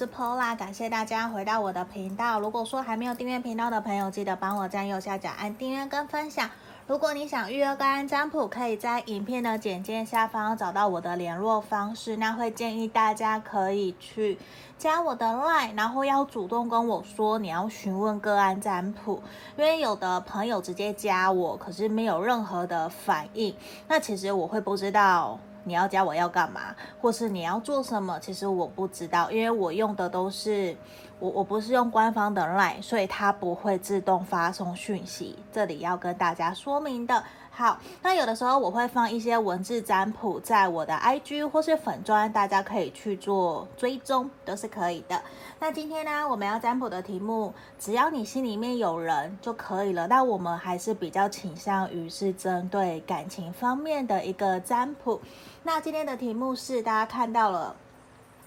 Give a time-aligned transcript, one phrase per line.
[0.00, 2.40] 是 Pola，感谢大家回到我的频道。
[2.40, 6.48] 如果说还没有订阅频道的朋友，记得帮我在右下角按订阅跟分享。
[6.86, 12.16] 如果你想预约个案占卜，可以在影片的简介下方找到我的联络方式。
[12.16, 14.38] 那会建议大家可以去
[14.78, 19.22] 加我的 LINE，然后要主动跟我说你要询问个案占卜，
[19.58, 23.54] 因为有的朋友直接加我，可是没有任何的反应，
[23.86, 25.38] 那其实我会不知道。
[25.70, 28.18] 你要加我要干嘛，或是你要做什么？
[28.18, 30.76] 其实我不知道，因为我用的都是
[31.20, 35.38] 我我不是用官方的 LINE，所以它不会自动发送讯息。
[35.52, 37.22] 这里要跟大家说明的。
[37.60, 45.20] 好，那有的时候我会放一些文字占卜在我的 IG 或是粉专，大家可以去做追踪，都是可以的。
[45.58, 50.06] 那今天呢，我们要占卜的题目，只要你心里面有人就可以了。
[50.06, 55.20] 那我们还是比较倾向于是针对感情方面的一个占卜。
[55.62, 57.76] 那今天的题目是，大家看到了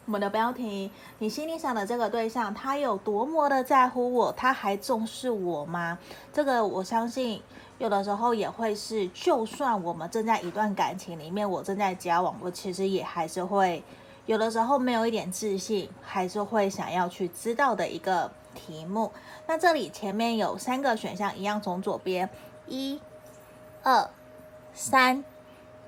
[0.08, 6.00] 我们的标题，你心里想的这个对象，他有多么的在乎我，他还重视我吗？
[6.34, 7.44] 这个我相信。
[7.84, 13.84] 有的时候也会是，就算我们正在一段感情里面，我正在交往，我其实也还是会
[14.26, 19.12] 有的时候没有一点自信，还是会想要去知道的一个题目。
[19.48, 22.30] 那这里前面有三个选项，一样从左边，
[22.68, 23.02] 一、
[23.84, 24.10] 二、
[24.74, 25.26] 三，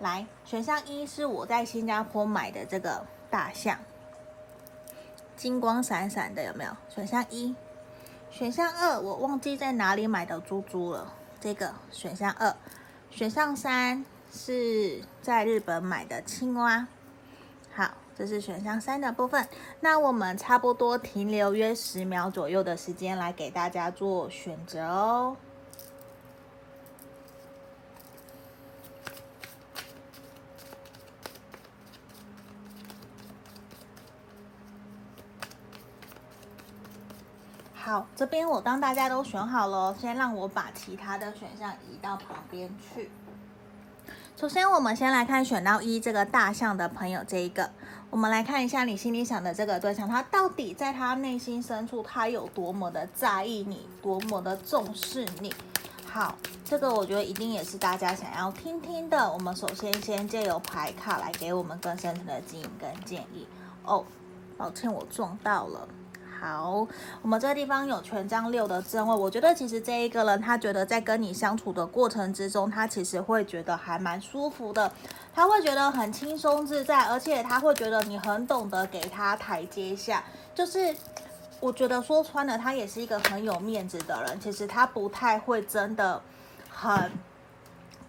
[0.01, 3.79] 来，选项一是我在新加坡买的这个大象，
[5.37, 6.71] 金光闪闪的，有没有？
[6.89, 7.55] 选项一，
[8.29, 11.13] 选项二，我忘记在哪里买的猪猪了。
[11.45, 12.55] 这个选项二，
[13.11, 16.87] 选项三是在日本买的青蛙。
[17.71, 19.47] 好，这是选项三的部分。
[19.81, 25.37] 那我们差不多停留约十秒左右的时间来给大家做选择哦。
[37.95, 43.09] 好，这边我当大家都选好了，先让我把其他的选项移到旁边去。
[44.35, 47.71] 首先，我们先来看选到一这个大象的朋友，这一个，
[48.09, 55.53] 我们来看一下你心里想的这个对象，他到底在他内心深处，他有多么的在意你，多么的重视你。
[56.05, 56.35] 好，
[56.65, 59.31] 这个我觉得一定也是大家想要听听的。
[59.31, 63.47] 我们首先先借由牌卡来给我们更深层的指引跟建议。
[63.85, 64.03] 哦，
[64.57, 65.87] 抱歉，我撞到了。
[66.39, 66.87] 好，
[67.21, 74.91] 我们这个地方有权杖六的正位，我觉得其实这一个人他觉得在跟你相处的过程之中，他其实会觉得还蛮舒服的，
[75.33, 80.23] 他会觉得很轻松自在，而且他会觉得你很懂得给他台阶下，
[80.53, 80.95] 就是
[81.59, 86.21] 我觉得说穿了，他也是一个很有面子的人，其实他不太会真的
[86.69, 87.11] 很。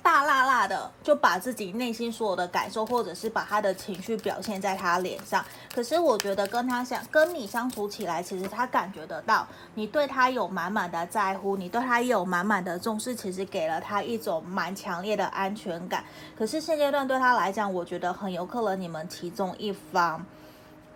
[0.06, 5.44] 大辣辣的就把自己内心所有的感受，或者是把他的情绪表现在他脸上。
[5.75, 9.44] 可是我觉得跟他相跟你相处起来，其实他感觉得到
[9.75, 16.05] 你对他有满满的在乎，你对他也有满满的重视，其实给了他一种蛮强烈的安全感。
[16.38, 20.25] 可是现阶段对他来讲，我觉得很有可能你们其中一方。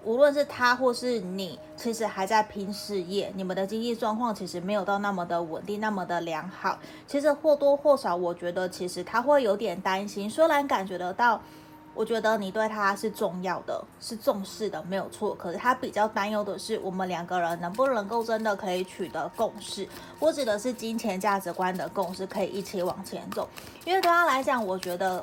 [0.02, 6.78] 无论是他或是你，其实还在拼事业，你们的经济状况其实没有到那么的稳定，那么的良好。
[7.06, 10.28] 其实或多或少，我觉得其实他会有点担心。
[10.28, 11.38] 虽然感觉得到，
[11.94, 15.34] 我觉得你对他是重要的，是重视的，没有错。
[15.34, 19.86] 可是他比较担忧的是，我们两个人能不能够真的可以取得共识？
[20.18, 23.46] 我指的是金钱价值观的共识，可以一起往前走。
[23.84, 25.22] 因为对他来讲，我觉得。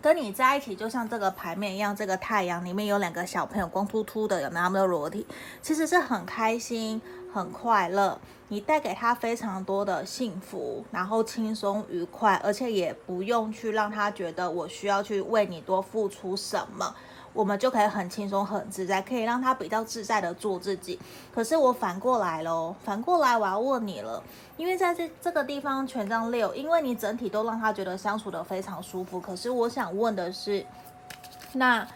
[0.00, 5.26] 跟你在一起，就像这个牌面一样，这个太阳里面有两个小朋友，光秃秃的，有没有他们的裸体？
[5.60, 7.00] 其实是很开心、
[7.32, 8.20] 很快乐。
[8.50, 16.94] 你带给他非常多的幸福，然后轻松愉快，而且也不用去让他觉得我需要去为你多付出什么。
[17.38, 20.98] 我们就可以很轻松、很自在，可以让他比较自在的做自己。
[21.32, 24.20] 可是我反过来喽，反过来我要问你了，
[24.56, 29.20] 因为在这这个地方权杖六，因为你整体都让他觉得相处的非常舒服。
[29.20, 30.66] 可是我想问的是，
[31.52, 31.86] 那。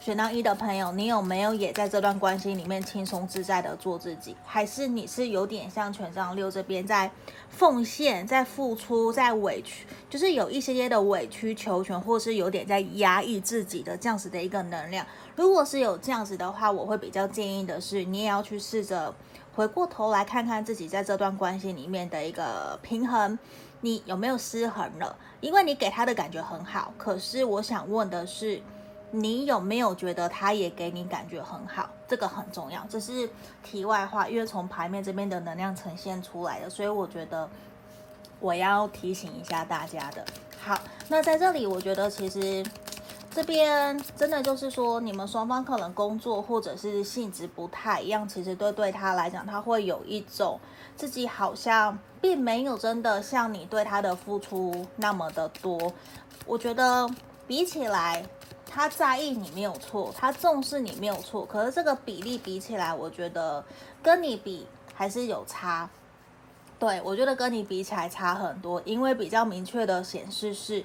[0.00, 4.34] 选到一的朋友，你有没有也在这段关系里面轻松自在的做自己？
[4.46, 7.10] 还是你是有点像权杖六这边在
[7.50, 15.04] 奉献、在付出、在委屈，就是有一些些的委曲求全，或是有点在压抑自己的这样子的一个能量？
[15.36, 19.14] 如果是有这样子的话，我会比较建议的是，你也要去试着
[19.54, 23.38] 回过头来看看自己在这段关系里面的一个平衡，
[23.82, 25.14] 你有没有失衡了？
[25.42, 28.62] 因为你给他的感觉很好，可是我想问的是。
[29.12, 31.88] 你有没有觉得他也给你感觉很好？
[32.06, 33.28] 这个很重要，这是
[33.62, 37.48] 题外话，因为从牌面这边的能量呈现出来的，所以我觉得
[38.40, 40.24] 我要提醒一下大家的。
[40.60, 40.78] 好，
[41.08, 42.64] 那在这里，我觉得其实
[43.30, 50.58] 这边真的就是说，你们双方可能工作或者是性质不太一样，其实对对他来讲，他会有一种
[50.96, 55.92] 自己好像并没有真的像你对他的付出那么的多。
[56.44, 57.08] 我觉得
[57.46, 58.24] 比起来，
[58.72, 63.64] 他在意你没有错，他重视你没有错，可是这个比例比起来，我觉得
[64.02, 65.90] 跟你比还是有差。
[66.78, 70.84] 对，我觉得跟你比起来差很多，因为比较明确的显示是，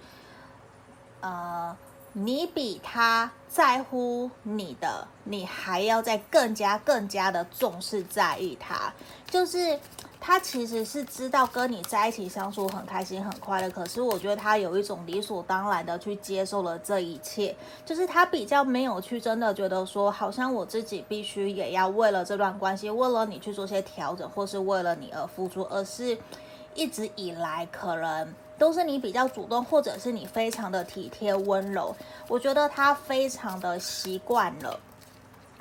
[1.21, 1.77] 呃。
[2.17, 8.93] 你比他在乎你的，你还要再更加更加的重视在意他，
[9.29, 9.77] 就是
[10.27, 17.55] 他其实是知道跟你在一起相处很开心很快乐，可是我觉得他有一种理所当然的去接受了这一切，
[17.85, 26.17] 就是他比较没有去真的觉得说，好像我自己必须也要为了这段关系，为了你去做些调整，或是为了你而付出，而是
[26.73, 28.33] 一直以来可能。
[28.57, 31.93] 都是你比较主动，或者是你非常的体贴温柔，
[32.29, 34.79] 我觉得他非常的习惯了。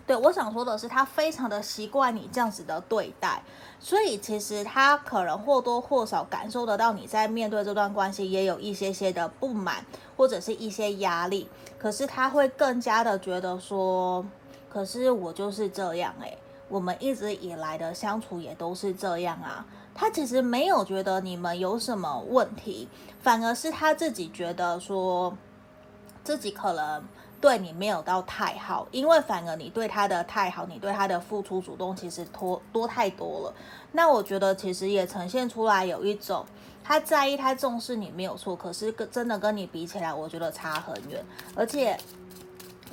[0.06, 3.42] 对，我想说的是，他非常的习惯你这样子的对待，
[3.80, 9.84] 所以其实他可能或多或少感受得到你在面对这段关系也有一些些的不满，
[10.16, 11.48] 或者是一些压力。
[11.78, 14.24] 可是他会更加的觉得说，
[14.68, 16.36] 可是我就是这样欸，
[16.68, 19.64] 我们一直以来的相处也都是这样啊。
[19.94, 22.88] 他其实没有觉得你们有什么问题，
[23.20, 25.34] 反而是他自己觉得说，
[26.22, 27.02] 自己可能
[27.40, 33.54] 对你没有到太好，因为反而你对他的太好，你对他的付出主动其实多多太多了。
[33.92, 36.44] 那我觉得其实也呈现出来有一种
[36.82, 41.24] 他在意、他重视你没有错，可是跟真的跟你比起来，我觉得差很远。
[41.54, 41.96] 而且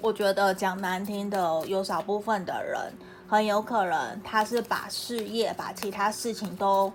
[0.01, 2.93] 我觉得讲难听的，有少部分的人。
[3.27, 6.91] 很有可能他是把事业、把其他事情都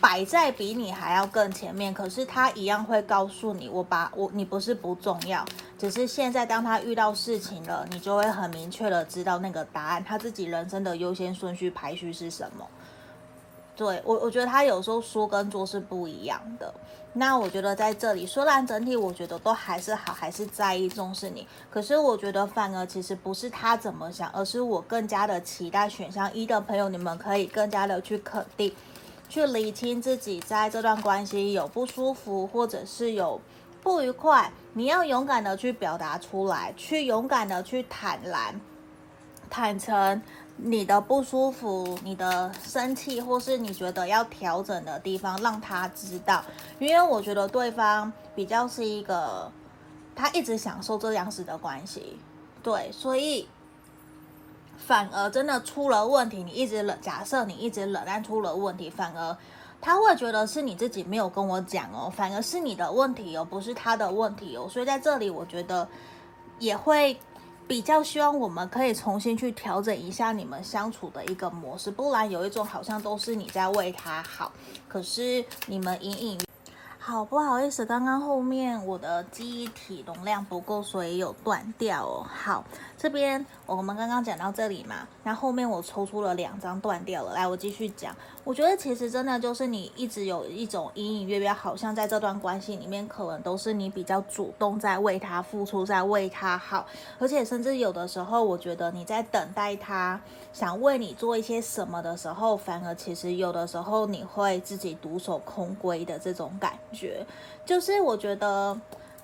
[0.00, 5.44] 摆在比你还要更前面，可是他一样会告诉你：“我把我你不是不重要，
[5.78, 12.66] 只是现在当他遇到事情了，你就会很明确的知道那个答案，他自己人生的优先顺序排序是什么。”
[13.76, 16.74] 对，我，我觉得他有时候说跟做是不一样的。
[17.12, 28.74] 那我觉得在这里，虽然整体我觉得都还是好，还是在意重视你，可是我觉得反而其实不是他怎么想，而是我更加的期待选项一的朋友，你们可以更加的去肯定，
[29.28, 33.40] 去理清自己在这段关系有不舒服或者是有
[33.88, 38.60] 不愉快，你要勇敢的去表达出来，去勇敢的去坦然、
[39.48, 40.20] 坦诚。
[40.58, 46.44] 你的不舒服，你的生气，或是你觉得要调整的地方，让他知道。
[46.78, 49.50] 因为我觉得对方比较是一个，
[50.14, 52.18] 他一直享受这样子的关系，
[52.62, 53.48] 对，所以
[54.76, 59.34] 反而真的出了问题，你一直冷，假设你一直冷，但出了问题，反而
[59.80, 64.68] 他会觉得是你自己没有跟我讲哦，反而是你的问题哦，不是他的问题哦。
[64.68, 65.88] 所以在这里，我觉得
[66.58, 67.16] 也会。
[67.68, 74.50] 比较希望我们可以重新去调整一下你们相处的一个模式，不然有一种好像都是你在为他好，
[74.88, 76.40] 可是你们隐隐。
[76.98, 82.26] 好，不好意思，刚刚后面我的记忆体容量不够，所以有断掉哦。
[82.26, 82.64] 好，
[82.98, 88.14] 这边我们刚刚讲到这里嘛，那后面我抽出了两张断掉了，来，我继续讲。
[88.42, 96.84] 我觉得其实真的就是你一直有一种隐隐约约，好像在这段关系里面，可能都是你比较主动在为他付出，在为他好，
[97.18, 100.20] 而且甚至有的时候，我觉得你在等待他
[100.52, 106.78] 想为你做一些什么的时候，反而其实有的时候你会自己独守空闺的这种感觉。
[106.98, 107.24] 觉
[107.64, 108.76] 就是我觉得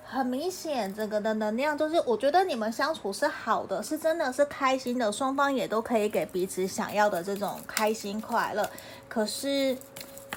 [0.07, 8.69] 很明显，这个的能量就是我觉得你们相处是好的，是真的是开心的，双方也都可以给彼此想要的这种开心快乐。
[9.09, 9.77] 可是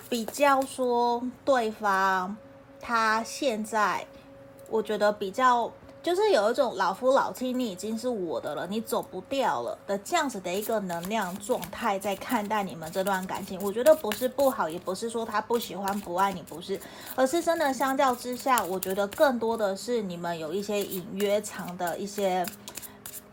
[0.09, 2.37] 比较说对方，
[2.81, 4.07] 他现在
[4.69, 5.71] 我觉得比较。
[6.09, 16.81] 就是有一种老夫老妻，你已经是我的了，你走不掉了的这样子的一个能量状态，在看待你们这段感情，我觉得不是不好，也不是说他不喜欢不爱你，不是，
[17.15, 22.47] 而是真的相较之下，我觉得更多的是你们有一些隐约藏的一些。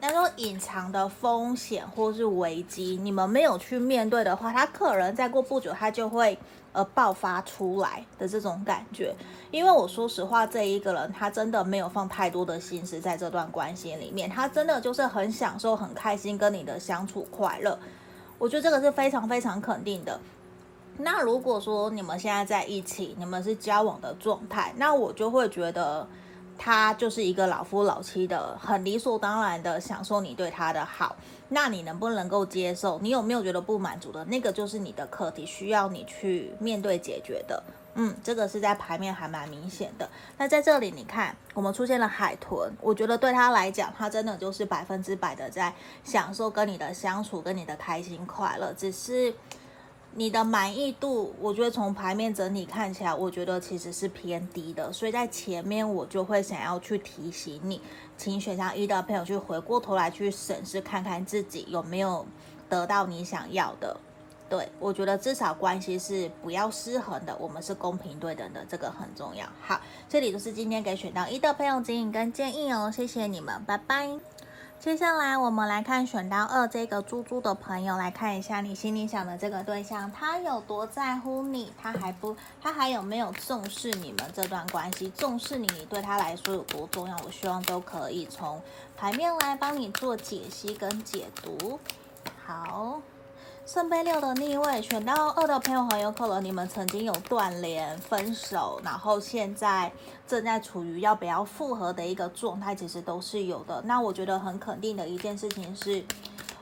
[0.02, 6.38] 那种隐藏的风险或是危机，你们没有去面对的话，他可能再过不久，他就会
[6.76, 9.16] 而爆发出来的这种感觉。
[9.50, 17.80] 因为我说实话，这一个人他真的没有放太多的心思在这段关系里面，他真的就是很享受、很开心跟你的相处快乐。
[18.38, 20.20] 我觉得这个是非常非常肯定的。
[20.98, 26.06] 那如果说你们现在在一起，你们是交往的状态，那我就会觉得。
[26.58, 31.16] 他就是一个老夫老妻的，很理所当然的享受你对他的好，
[31.50, 33.00] 那你能不能够接受？
[33.00, 34.24] 你有没有觉得不满足的？
[34.26, 37.64] 那个就是你的课题，需要你去面对解决的。
[37.96, 40.10] 嗯，这个是在牌面还蛮明显的。
[40.38, 49.34] 那在这里你看，我们出现了海豚，我觉得对他来讲，他真的就是百分之百的在享受跟你的相处，跟你的开心快乐，只是。
[50.18, 57.82] 你的满意度，我觉得从牌面整体看起来，我觉得其实是偏低的，所以在前面我就会想要去提醒你，
[58.18, 62.26] 请选项一的朋友去回过头来去审视看看自己有没有
[62.70, 63.98] 得到你想要的。
[64.48, 69.46] 对，我觉得至少关系是不要失衡的，我们是公平对等的，这个很重要。
[69.60, 74.18] 好，这里就是今天给选到一的朋友指引跟建议哦，谢谢你们，拜拜。
[74.86, 81.74] 接下来我们来看选到二这个猪猪的朋友，来看一下你心里想的这个对象，他有多在乎你？
[81.76, 85.10] 他还不，他还有没有重视你们这段关系？
[85.18, 87.18] 重视你，你对他来说有多重要？
[87.26, 88.62] 我希望都可以从
[88.96, 91.80] 牌面来帮你做解析跟解读。
[92.46, 93.02] 好。
[93.66, 99.92] 圣杯六的逆位，选到二的朋友很有可能你们曾经有断联、分手，然后现在
[100.28, 103.82] 正在处于要不要复合的一个状态，其实都是有的。
[103.84, 106.06] 那我觉得很肯定的一件事情是，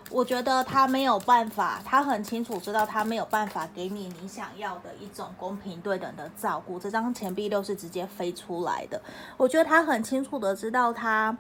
[0.10, 6.80] 我觉得他没有办法，他很清楚知道他没有办法给你你想要的一种公平对等的照顾。
[6.80, 9.02] 这张钱币六是直接飞出来的，
[9.36, 11.38] 我觉得他很清楚的知道他。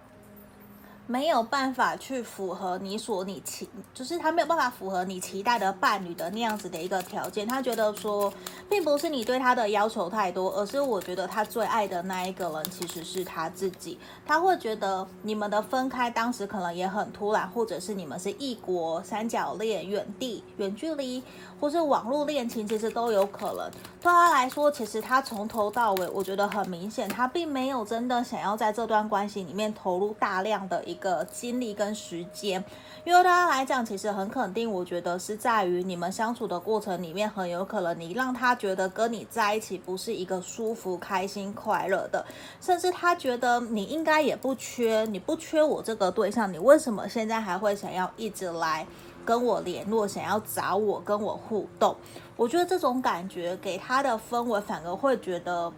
[1.05, 7.45] 没有办法去符合你所你期，就是他没有办法符合你期待的伴侣的那样子的一个条件。
[7.45, 8.31] 他觉得说，
[8.69, 13.99] 并不是你对他的要求太多，而是我觉得他最爱的那一个人其实是他自己。
[14.25, 21.21] 他会觉得你们的分开当时可能也很突然，或者是你们是异国三角恋、远地、远距离，
[21.59, 23.69] 或是网络恋情，其实都有可能。
[24.01, 30.81] 对他来说，其实他从头到尾，我觉得很明显，他并没有真的想要在这段关系里面投入大量的。
[30.93, 32.63] 一个精力跟时间，
[33.03, 42.25] 因为对他来讲，其实很肯定，我觉得是在于你们相处的过程里面，很有可能你让他觉得跟你在一起不是一个舒服、开心、快乐的，
[42.61, 48.87] 甚至他觉得你应该也不缺，你不缺我这个对象，你为什么现在还会想要一直来
[49.25, 51.93] 跟我联络，想要找我跟我互动？
[52.37, 55.71] 我觉得这种感觉给他的氛围，反而会觉得。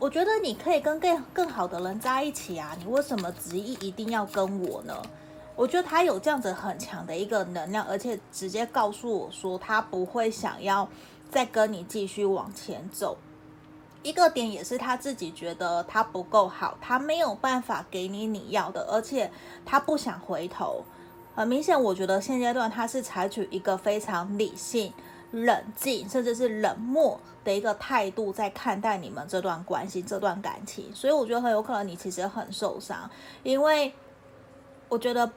[0.00, 4.94] 我觉得你可以跟更更好的人在一起啊，你为什么执意一定要跟我呢？
[5.56, 10.88] 我觉得他有这样子很强的一个能量，而且直接告诉我说他不会想要
[11.32, 13.18] 再跟你继续往前走。
[14.04, 19.28] 一个点也是他自己觉得他不够好，他没有办法给你你要的，而且
[19.66, 20.84] 他不想回头。
[21.34, 24.92] 很明显，我觉得现阶段他是采取一个非常理性。
[25.30, 33.08] 冷静，甚至是冷漠的一个态度，在看待你们这段关系、这段感情，所以我觉得很有可能你其实很受伤，
[33.42, 33.92] 因为
[34.88, 35.30] 我觉得，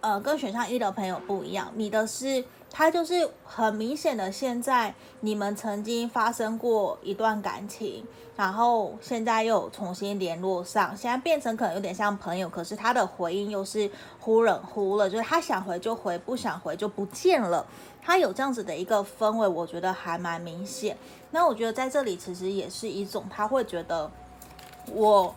[0.00, 2.44] 呃，跟选项一的朋友不一样，你的是。
[2.74, 8.02] 他就是很明显的，现在你们曾经发生过一段感情，
[8.34, 17.66] 然后现在又重新联络上，现在变成可能有点像朋友，可是他的回应又是忽冷忽热，就是他想回就回，不想回就不见了。
[18.04, 20.96] 他有这样子的一个氛围，我觉得还蛮明显。
[21.30, 24.10] 那我觉得在这里其实也是一种，他会觉得，
[24.92, 25.34] 我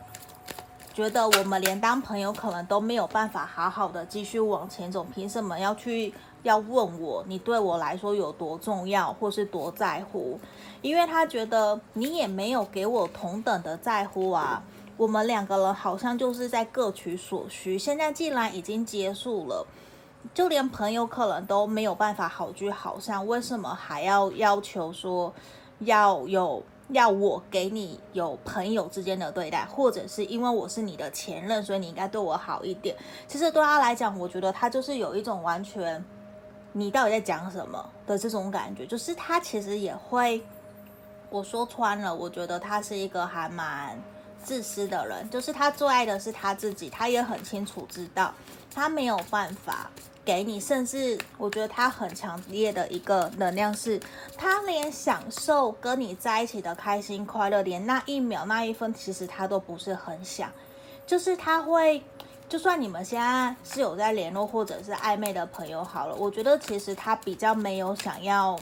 [0.94, 6.14] 觉得我们连当朋友可能都没有办法好好的继续往前走，凭什么要去？
[6.44, 10.40] 要问我，你对我来说有多重要，或是多在乎？
[10.84, 14.62] 因为他觉得你也没有给我同等的在乎啊。
[14.96, 17.80] 我们两个人好像就是在各取所需。
[17.80, 19.66] 现在既然已经结束了，
[20.36, 25.34] 就连朋友可能都没有办法好聚好散，为什么还要要求说
[25.80, 32.96] 要有要我给你有朋友之间的对待，或者是因为我是你的前任，所以你应该对我好一点？
[33.28, 36.04] 其实对他来讲，我觉得他就是有一种完全。
[36.78, 40.44] 你到底在讲什么的这种感觉，就是他其实也会，
[41.30, 43.98] 我说穿了，我觉得他是一个还蛮
[44.44, 48.34] 自私的人，就是他最爱的是他自己，他也很清楚知道
[48.74, 49.90] 他没有办法
[50.26, 54.00] 给你，甚至我觉得他很强烈的一个能量是，
[54.36, 60.52] 他连享受跟你在一起的开心快乐，连那一秒那一分，其实他都不是很想，
[61.06, 62.04] 就是他会。
[62.48, 68.56] 就算你们现在是有在联络或者是暧昧的朋友好了，我觉得其实他比较没有想要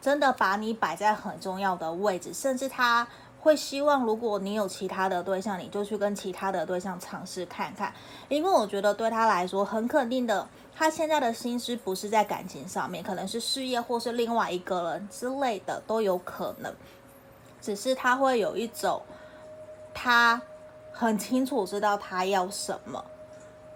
[0.00, 3.06] 真的把你摆在很重要的位置，甚至他
[3.40, 7.92] 会希望如果你有其他的对象，你就去跟其他的对象尝试看看，
[8.28, 16.74] 因为我觉得对他来说很肯定的，他现在的心思不是在感情上面，可能是事业或是另外一个人之类的都有可能，
[17.60, 19.00] 只是他会有一种
[19.94, 20.42] 他
[20.90, 23.04] 很清楚知道他要什么。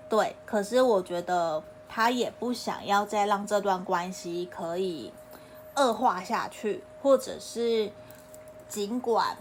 [0.08, 5.12] 对，可是我觉得他也不想要再让这段关系可以
[5.76, 7.92] 恶化下去，或者是
[8.68, 9.36] 尽管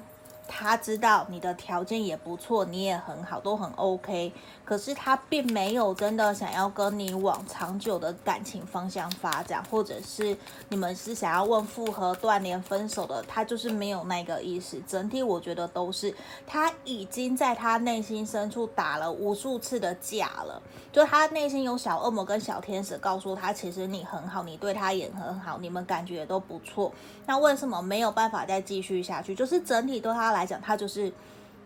[0.50, 4.34] 他知道你的条件也不错，你也很好，都很 OK。
[4.66, 10.38] 可是他并没有真的想要跟你往长久的感情方向发展，或者是
[10.68, 14.82] 你们是想要问复合、断联、分手的，他就是没有那个意思。
[14.88, 16.14] 整体我觉得都是
[16.46, 26.92] 他已经在他内心深处打了无数次的架了，就他内心有小恶魔跟小天使告诉他，其实你很好，你对他也很好，你们感觉也都不错。
[27.26, 29.34] 那为什么没有办法再继续下去？
[29.34, 31.12] 就是整体对他来来讲，他就是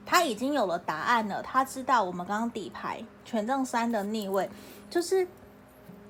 [0.06, 1.42] 他已经有了答案了。
[1.42, 4.50] 他知道我们刚刚底牌权杖三的逆位，
[4.90, 5.28] 就是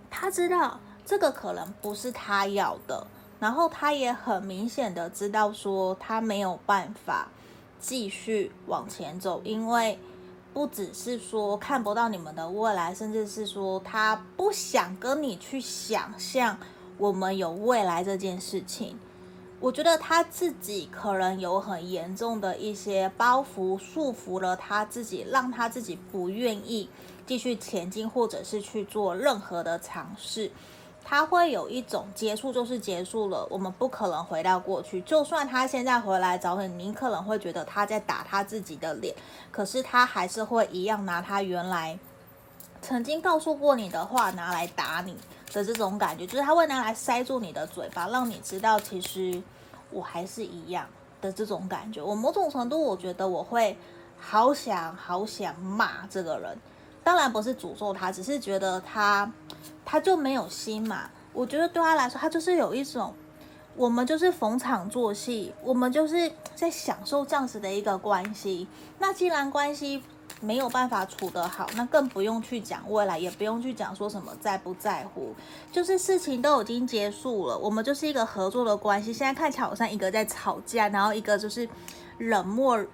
[0.10, 3.05] 他知道这个可能不是他要的，
[3.39, 7.27] 然后他也很明显的知道说他没有办法
[7.79, 10.00] 继续往前走，因为
[10.53, 16.58] 不只是说看不到你们的未来，甚至是说他不想跟你去想象
[16.98, 18.98] 我们有未来这件事情。
[19.63, 26.89] 我觉得他自己可能有很严重的一些包袱束缚了他自己，让他自己不愿意
[27.25, 30.51] 继续前进，或者是去做任何的尝试。
[31.01, 35.00] 他会有一种结束就是结束了，我们不可能回到过去。
[35.03, 39.15] 就算他现在回来找你，你可能会觉得他在打他自己的脸，
[39.50, 41.98] 可是他还是会一样拿他原来
[42.82, 45.15] 曾经告诉过你的话拿来打你
[45.53, 49.41] 的这种感觉，就是他会拿来塞住你的嘴巴，让你知道其实。
[49.91, 50.88] 我还是一样
[51.22, 53.77] 的这种感觉，我某种程度我觉得我会
[54.17, 56.57] 好想好想骂这个人，
[57.03, 59.31] 当然不是诅咒他，只是觉得他
[59.86, 61.12] 他就没有心嘛。
[61.31, 63.13] 我觉得对他来说，他就是有一种，
[63.75, 68.67] 我们就是逢场作戏，我们就是在享受这样子的一个关系。
[68.98, 70.01] 那既然关系，
[70.42, 75.34] 没有办法处得好，那更不用去讲未来，也不用去讲说什么在不在乎，
[75.72, 79.13] 就是事情都已经结束了，我们就是一个合作的关系。
[79.13, 81.68] 现在看起来好像一个在吵架，然后一个就是
[82.18, 82.86] 冷漠，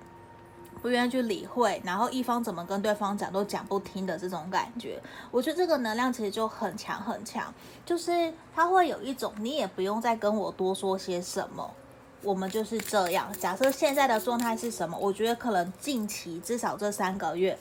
[0.82, 5.02] 不愿意去理会，然后一方怎么跟对方讲都讲不听的这种感觉。
[5.32, 7.52] 我觉得这个能量其实就很强很强，
[7.84, 11.74] 就是他会有一种你也不用再跟我多说些什么。
[12.21, 13.32] 我们就是这样。
[13.39, 14.97] 假设现在的状态是什么？
[14.97, 17.58] 我觉得可能近期至少这三个月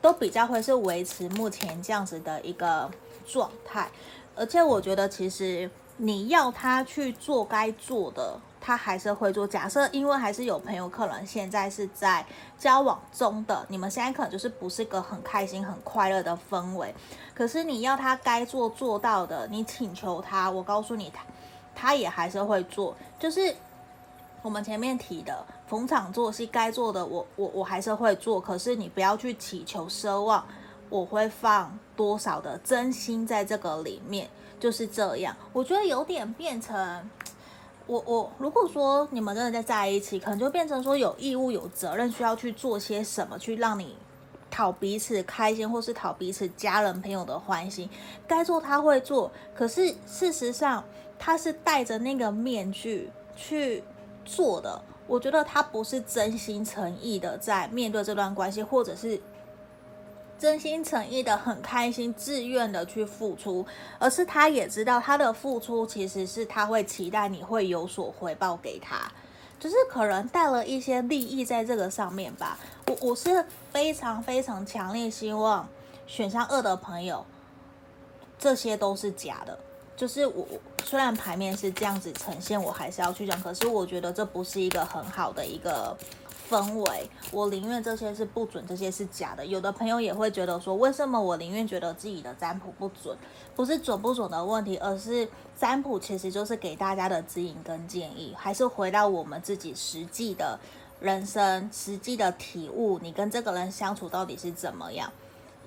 [0.00, 2.90] 都比较会是维持目前这样子的一个
[3.26, 3.88] 状态。
[4.36, 9.46] 而且我觉得，其实你要他去做该做的，他还是会做。
[9.46, 12.24] 假设因为还是有朋友可能现在是在
[12.58, 16.94] 交往中的，你们现在可能就是不是个很开心、很快乐的氛围。
[17.34, 21.24] 可是你要他该做做到的，你请求他，我告诉你，他
[21.74, 23.54] 他也还是会做，就是。
[24.42, 30.44] 我们前面提的逢场作戏，该做的我我我还是会做，可是你不要去祈求奢望，
[30.90, 34.28] 我会放多少的真心在这个里面，
[34.58, 35.34] 就是这样。
[35.52, 37.08] 我觉得有点变成，
[37.86, 43.96] 我我如果说你们真的在在一起，可能就变成说有义务有责任需要去做些什么，去让你
[44.50, 47.88] 讨彼此开心，或是讨彼此家人朋友的欢心。
[48.26, 50.82] 该做他会做，可是事实上
[51.16, 53.84] 他是戴着那个面具去。
[54.24, 59.20] 做的，我觉得他不是真心诚意的在面对这段关系，或者是
[60.38, 63.64] 真心诚意的很开心、自愿的去付出，
[63.98, 69.10] 而是他也知道他的付出其实是他会期待你会有所回报给他，
[69.60, 72.58] 就是可能带了一些利益在这个上面吧。
[72.88, 75.68] 我我是非常非常强烈希望
[76.06, 77.24] 选项二的朋友，
[78.38, 79.58] 这些都是假的。
[80.02, 80.44] 就是我
[80.82, 83.40] 虽然牌面是这样子呈现，我还是要去讲。
[83.40, 85.96] 可是我觉得这不是一个很好的一个
[86.50, 87.08] 氛围。
[87.30, 89.46] 我宁愿这些是不准，这些是假的。
[89.46, 93.16] 有的朋友也会觉得说，为什么我宁愿觉得自己的占卜不准？
[93.54, 100.58] 不是准不准的问题，而是占卜其实就是给大家的指引跟建议，还是回到我们自己实际的
[100.98, 102.98] 人生实际的体悟。
[102.98, 105.12] 你跟这个人相处到底是怎么样？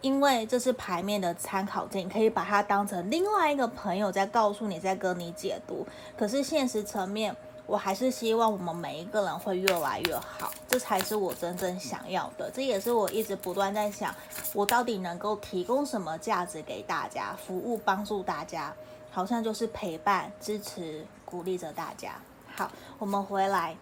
[0.05, 5.83] 因为这是牌面的参考件，你可以把它当成另外一个朋友在告诉你，在跟你解读。
[6.15, 12.51] 可是现实层面，我还是希望我们每一个人会越来越好，这才是我真正想要的。
[12.53, 14.13] 这也是我一直不断在想，
[14.53, 18.71] 我到底能够提供什么价值给大家，服务帮助大家，
[19.09, 22.11] 好像就是陪伴、支持、鼓励着大家。
[22.55, 23.75] 好，我们回来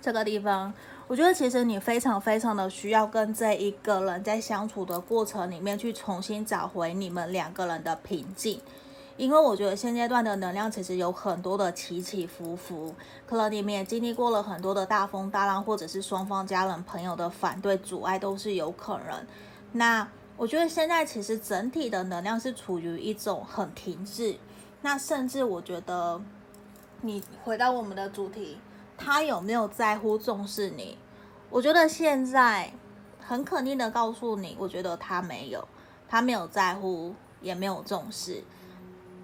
[0.00, 0.72] 这个地方。
[1.06, 8.58] 我觉得其实你非常非常的需要跟这一个人在相处的过程里面去重新找回你们两个人的平静，
[9.18, 12.94] 因为我觉得现阶段的能量其实有很多的起起伏伏，
[13.26, 19.26] 可能你们也经历过了很多的大风大浪，或者是双方家人朋友的反对阻碍都是有可能。
[19.72, 24.38] 那我觉得现在其实整体的能量是处于一种很停滞，
[24.80, 26.18] 那甚至我觉得
[27.02, 28.56] 你回到我们的主题。
[29.04, 30.96] 他有没有在乎重视你？
[31.50, 32.72] 我觉得现在
[33.20, 35.68] 很肯定的告诉你，我觉得他没有，
[36.08, 38.42] 他没有在乎，也没有重视，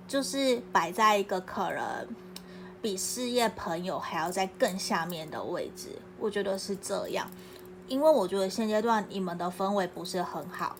[0.06, 2.06] 就是摆在一个可能
[2.82, 5.98] 比事业朋友还要在更下面的位置。
[6.18, 7.30] 我觉得是这样，
[7.88, 10.76] 因为我觉得现阶段你们的氛围不是很好。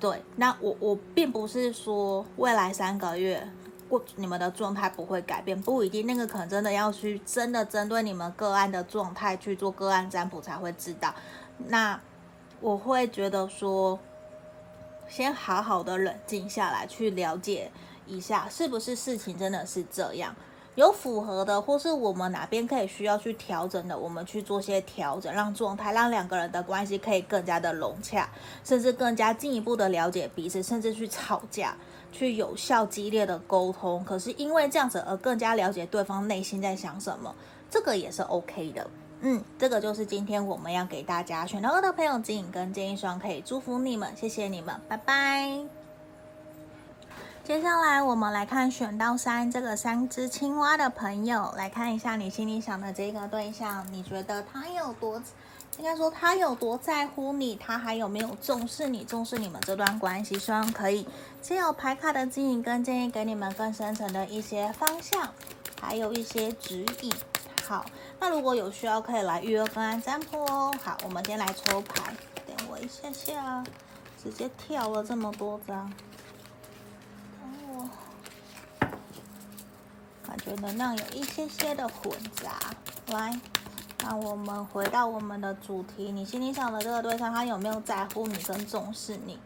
[0.00, 3.46] 对，那我我并不是说未来三个月。
[3.88, 11.14] 过你们的状态不会改变，不一定，那个可能真的要去真的针对你们个案的状态去做个案占卜才会知道。
[11.66, 11.98] 那
[12.60, 13.98] 我会觉得说，
[15.08, 17.70] 先好好的冷静下来，去了解
[18.06, 20.36] 一下是不是事情真的是这样，
[20.74, 28.28] 有符合的，或是我们哪边可以需要去调整的，我们去做些调整，让状态，让两个人的关系可以更加的融洽，
[28.62, 31.76] 甚至更加进一步的了解彼此，甚至去吵架。
[32.18, 37.32] 去有效激烈的沟通，可是因为这样子而更加了解对方内心在想什么，
[37.70, 38.84] 这个也是 OK 的。
[39.20, 45.60] 嗯，这个就是今天我们要给大家选到二的朋友指引跟建议，双可以祝福你们，谢谢你们，拜拜。
[47.44, 55.22] 接下来我们来看选到三这个三只青蛙的朋友，来看一下你心里想的这个对象，你觉得他有多？
[55.78, 60.36] 应该说他有多在乎你，他还有没有重视你，重视你们这段关系？
[60.36, 61.06] 希望可以
[61.40, 65.32] 借由牌卡的指引跟建议，给你们更深层的一些方向，
[65.80, 67.12] 还有一些指引。
[67.64, 67.86] 好，
[68.18, 70.74] 那如果有需要，可以来预约个案占卜哦。
[70.82, 72.12] 好，我们先来抽牌，
[72.44, 73.62] 等我一下下，
[74.20, 75.92] 直接跳了这么多张，
[77.40, 77.88] 等我，
[80.26, 82.58] 感觉能量有一些些的混杂，
[83.12, 83.38] 来。
[84.10, 89.38] 那我们回到我们的主题，你心里想的这个对象，他有没有在乎你跟重视你？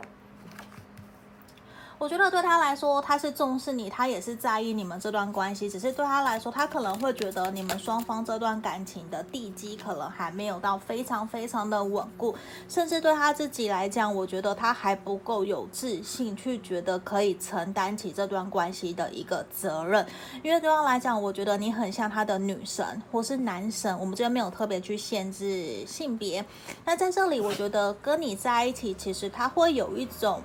[2.02, 5.70] 我觉得对他来说，他是重视你，他也是在意你们这段关系。
[5.70, 12.34] 只是对他来说，他可能会觉得你们双方这段感情的地基可能还没有到非常非常的稳固，
[12.68, 20.04] 甚至对他自己来讲，我觉得他还不够有自信去觉得可以承担起这段关系的一个责任。
[20.42, 23.96] 因为对他来讲，我觉得你很像他的女神或是男神。
[23.96, 26.44] 我们这边没有特别去限制性别。
[26.84, 30.42] 那在这里，我觉得跟你在一起，其实他会有一种。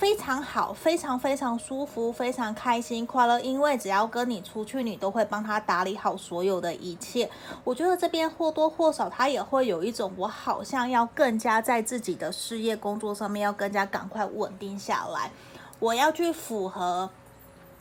[0.00, 7.30] 非常好，非常非常舒服，非常开心快乐，因为只要跟你出去，你都会帮他打理好所有的一切。
[7.62, 15.30] 我觉得这边或多或少，他也会有一种，我好像要更加在自己的事业工作上面要更加赶快稳定下来，
[15.78, 17.10] 我要去符合。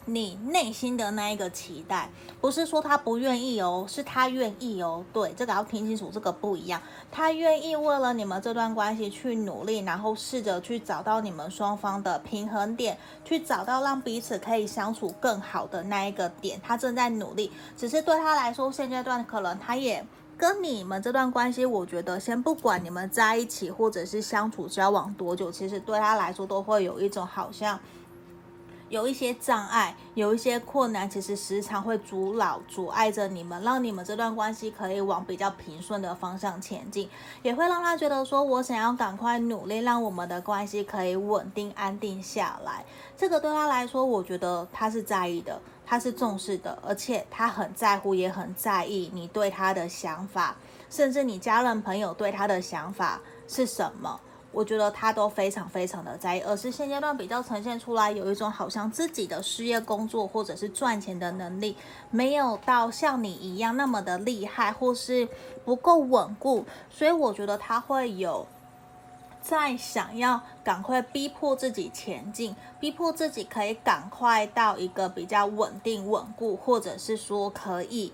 [0.06, 2.10] 你内心的那一个期待，
[2.42, 5.06] 不是说他不愿意哦，是他愿意哦。
[5.14, 6.82] 对，这个要听清楚，这个不一样。
[7.12, 16.60] 他愿意为了你们这段关系去努力，然后试着去找到你们双方的平衡点，去找到让彼此可以相处更好的那一个点。
[16.64, 20.04] 他正在努力，只是对他来说，现阶段可能他也
[20.36, 27.80] 跟你们这段关系，我觉得先不管你们在一起或者是相处交往多久，其实对他来说都会有一种好像。
[28.90, 37.08] 有一些障碍，有一些困难，其实时常会阻挠、阻碍着你们，让你们这段关系可以往比较平顺的方向前进，
[37.44, 42.84] 也会让他觉得说，我想要赶快努力，让我们的关系可以稳定、安定下来。
[43.16, 50.56] 这个对他来说，我觉得他是在意的，他是重视的，而且他很在乎，也很在意你对他的想法，
[50.90, 54.20] 甚至你家人朋友对他的想法是什么。
[54.52, 61.78] 我觉得他都非常非常的在意，而是现阶段比较呈现出来有一种好像自己的事业工作或者是赚钱的能力
[62.10, 65.28] 没有到像你一样那么的厉害，或是
[65.64, 68.48] 不够稳固，所以我觉得他会有
[69.42, 78.12] 在想要赶快逼迫自己前进，逼迫自己可以赶快到一个比较稳定稳固，或者是说可以。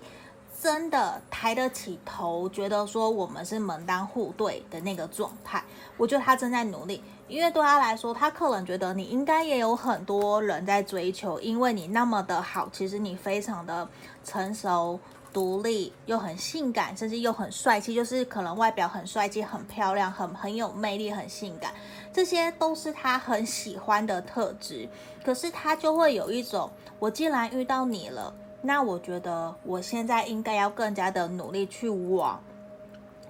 [0.60, 5.62] 真的抬得起头，觉得说我们是门当户对的那个状态。
[5.96, 13.88] 我觉得他正在努力，因为对他来说，他可能觉得你应该也有很多人在追求，因为你那么的好，其实你非常的
[14.24, 14.98] 成熟、
[15.32, 21.72] 独立，又很性感，甚至又很帅气，就是可能外表很帅气、很漂亮、很很有魅力、很性感，
[22.12, 24.88] 这些都是他很喜欢的特质。
[25.24, 28.34] 可是他就会有一种，我既然遇到你了。
[28.66, 32.42] 那我觉得我现在应该要更加的努力去往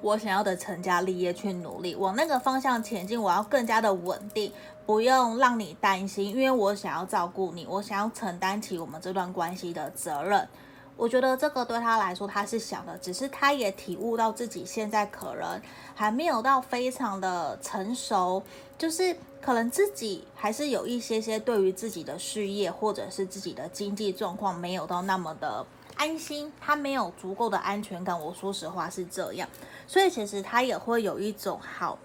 [0.01, 3.21] 我想要的成家立业去努力，往那个方向前进。
[3.21, 4.53] 我要更加的稳定，
[4.85, 10.49] 不用让你担心，因为我想要照顾你，我想要承担起我们这段关系的责任。
[10.97, 15.61] 我觉得这个对他来说，他是想的，只是他也体悟到自己现在可能
[15.95, 18.43] 还没有到非常的成熟，
[18.79, 19.15] 就是
[19.47, 28.21] 可能自己还是有一些些对于自己的事业或者是自己的经济状况没有到那么的安心，他没有足够的安全感。
[28.21, 29.49] 我说实话是这样，
[29.87, 31.97] 所以其实他也会有一种好，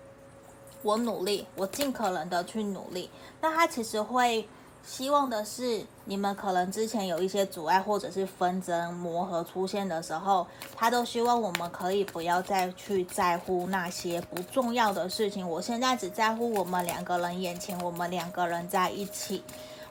[0.84, 3.10] 我努力，我尽可能的去努力。
[3.42, 4.48] 那他其实会。
[4.84, 15.48] 希望的是，你们可能之前有一些阻碍或者是纷争磨合出现的时候，他都希望我们可以不要再去在乎那些不重要的事情。
[15.48, 19.44] 我现在只在乎我们两个人眼前，我们两个人在一起。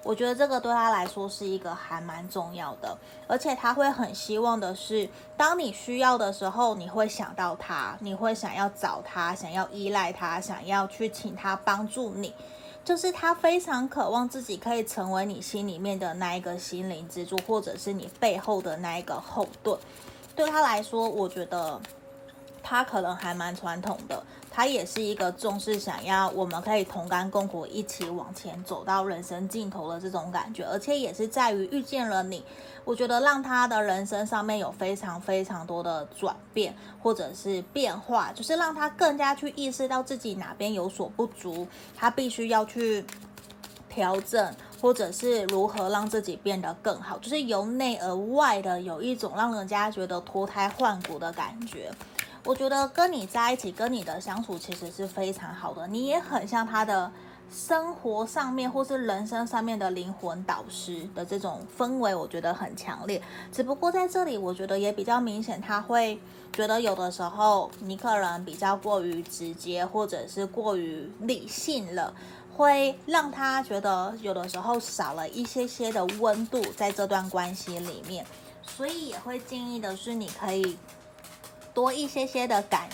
[0.03, 12.35] 我觉得这个对他来说是一个还蛮重要的，而且他会很希望的是，当你需要的时候，你会想到他，你会想要找他，想要依赖他，想要去请他帮助你。
[12.85, 19.79] 就是他非常渴望自己可以成为你心里面的那一个心灵支柱，或者是你背后的那一个后盾。
[20.35, 21.81] 对他来说，我觉得
[22.62, 24.23] 他可能还蛮传统的。
[24.53, 32.44] 他也是一个重视想要我们可以同甘共苦，一起往前走到人生尽头的这种感觉，而且也是在于遇见了你，
[32.85, 43.05] 我觉得让他的人生上面有非常非常多的转变或者是变化，就是让他更加去意识到自己哪边有所不足，他必须要去
[43.88, 51.92] 调整，或者是如何让自己变得更好，就是由内而外的有一种让人家觉得脱胎换骨的感觉。
[52.44, 55.87] 我觉得跟你在一起，跟你的相处其实是非常好的。
[55.87, 57.12] 你也很像他的
[57.53, 63.20] 生活上面或是人生上面的灵魂导师的这种氛围，我觉得很强烈。
[63.53, 66.18] 只不过在这里，我觉得也比较明显，他会
[66.50, 72.14] 觉得有的时候你可能比较过于直接，或者是过于理性了，
[72.57, 78.24] 会让他觉得有的时候少了一些些的温度在这段关系里面。
[78.64, 80.79] 所以也会建议的是，你可以。
[81.75, 82.89] 多一些些的感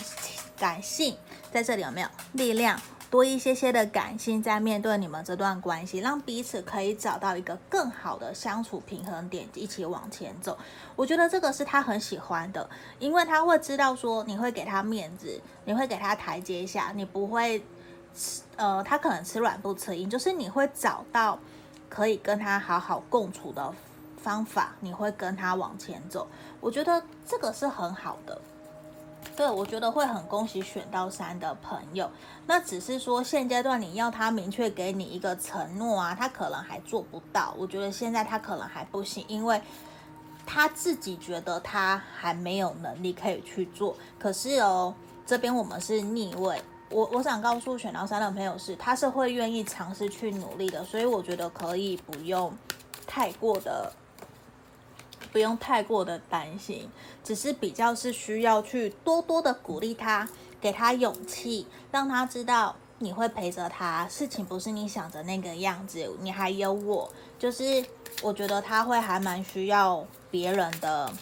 [0.56, 1.16] 感性，
[1.50, 2.80] 在这里有没有力量？
[3.08, 10.58] 多一些些的感性，在面对你们这段关系，让彼此可以找到一个更好的相处平衡点，一起往前走。
[10.96, 17.64] 我觉得这个是他很喜欢的，因为他会知道说你会给他面子，你会给他台阶下，你不会
[18.12, 21.38] 吃呃，他可能吃软不吃硬，就是你会找到
[21.88, 23.72] 可以跟他好好共处的
[24.20, 26.26] 方法，你会跟他往前走。
[26.60, 28.38] 我觉得这个是很好的。
[29.34, 32.10] 对，我觉得会很恭喜选到三的朋友。
[32.46, 37.54] 那只是说现阶段你要他明确给你一个承诺啊，他可能还做不到。
[37.58, 39.60] 我觉得现在他可能还不行，因为
[40.46, 43.96] 他自己觉得他还没有能力可以去做。
[44.18, 44.94] 可是哦，
[45.26, 52.56] 这边我们是逆位，我我想告诉选到三的朋友是，他是会愿意尝试去努力的，所以我觉得可以不用
[53.06, 53.92] 太过的。
[55.36, 56.88] 不用太过的担心，
[57.22, 60.26] 只是比较是需要去多多的鼓励他，
[60.58, 64.08] 给他勇气，让他知道你会陪着他。
[64.08, 67.12] 事情不是你想的那个样子，你还有我。
[67.38, 67.84] 就是
[68.22, 71.12] 我觉得他会还蛮需要别人的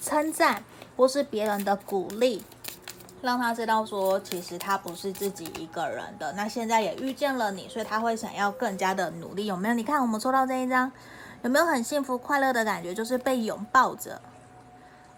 [0.00, 0.62] 称赞，
[0.96, 2.44] 或是别人的鼓励，
[3.20, 6.32] 让他知道说其实他不是自己一个人的。
[6.34, 9.46] 那现在也遇见了你，所以他会想要更加的努力。
[9.46, 9.74] 有没有？
[9.74, 10.92] 你看我们抽到这一张。
[11.46, 12.92] 有没有很幸福快乐的感觉？
[12.92, 14.20] 就是被拥抱着，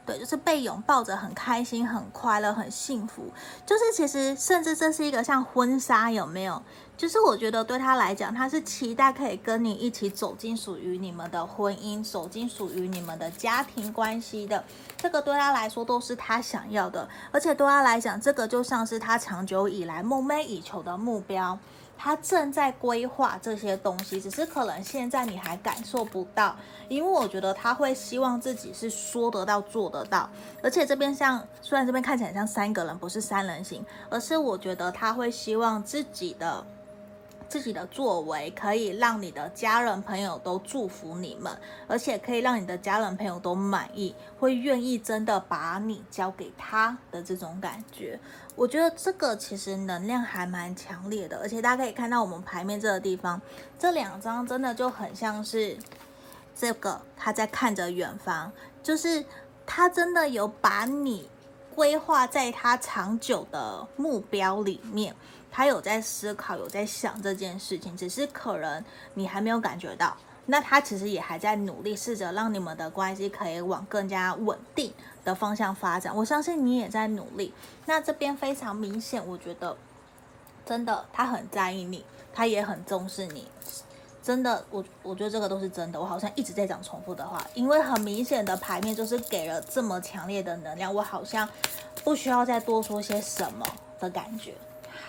[0.05, 3.33] 对，就是被拥抱着，很开心、很快乐、很幸福。
[3.65, 6.63] 就是其实甚至这是一个像婚纱，有没有？
[6.99, 14.63] 就是我觉得对他来讲，他是期待可以跟你一起走进属于你们的婚姻，走进属于你们的家庭关系的。
[14.99, 21.59] 这个对他来说都是他想要的，而且对他来讲，这个就像是他长久以来梦寐以求的目标。
[21.99, 26.57] 他正在规划这些东西，只是可能现在你还感受不到，
[26.89, 30.31] 因为我觉得他会希望自己是说得到做得到，
[30.63, 36.65] 而且这边像，虽然这边看起来像三个人，不是三人行，而是我觉得他会希望自己的。
[37.49, 48.21] 自己的作为可以让你的家人朋友都祝福你们，而且可以让你的家人朋友都满意，会愿意真的把你交给他的这种感觉。
[48.55, 53.41] 我觉得这个其实能量还蛮强烈的，而且大家可以看到我们牌面这个地方，
[53.79, 55.79] 这两张真的就很像是
[56.55, 59.25] 这个他在看着远方，就是
[59.65, 61.31] 他真的有把你
[61.75, 65.15] 规划在他长久的目标里面。
[65.51, 68.85] 他有在思考，有在想这件事情，只是可能
[69.15, 70.17] 你还没有感觉到。
[70.51, 76.17] 那他其实也还在努力，试着让你们的关系可以往更加稳定的方向发展。
[76.17, 77.53] 我相信你也在努力。
[77.85, 79.77] 那这边非常明显，我觉得
[80.65, 83.47] 真的他很在意你，他也很重视你。
[84.23, 86.01] 真的，我我觉得这个都是真的。
[86.01, 91.47] 我好像一直在讲重复的话，因为很明显的牌面就是给了这么强烈的能量，我好像
[92.05, 93.67] 不需要再多说些什么
[94.01, 94.55] 的感觉。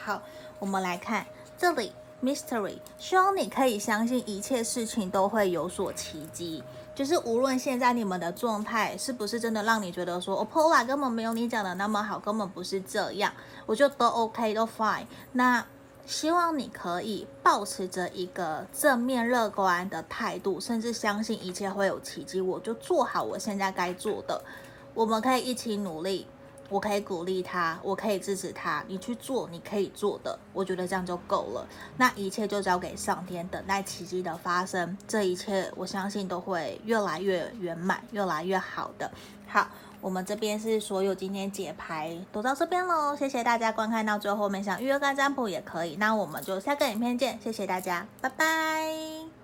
[0.02, 0.22] 好，
[0.60, 1.26] 我们来看
[1.58, 1.92] 这里
[2.24, 6.64] ，mystery，希望你可以相信一切事情都会有所奇迹。
[6.96, 13.32] 就是无论现在你们的状态是不是真的让你觉得说，我，Paula 根本没有你讲的那么好，根本不是这样，
[13.66, 15.06] 我觉得都 OK 都 fine。
[15.34, 15.66] 那
[16.06, 22.42] 希望你可以保持着一个正面乐观的态度，甚至相信一切会有奇迹。
[22.42, 24.42] 我就做好我现在该做的，
[24.94, 26.26] 我们可以一起努力。
[26.70, 31.68] 我可以鼓励他，我可以支持他，你去做你可以做的，我觉得这样就够了。
[31.98, 34.98] 那一切就交给上天，等待奇迹的发生。
[35.08, 39.12] 这一切我相信都会越来越圆满，越来越好的。
[39.48, 39.68] 好，
[40.00, 45.96] 我们这边是所有今天解牌都到这边喽，谢谢大家观看到最后面，想预约跟占卜也可以。
[45.96, 49.39] 那我们就下个影片见，谢谢大家，拜拜。